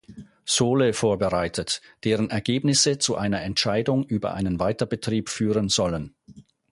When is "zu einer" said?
2.97-3.43